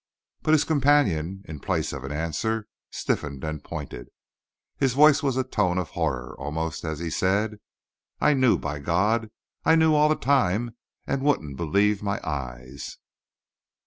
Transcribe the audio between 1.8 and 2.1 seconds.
of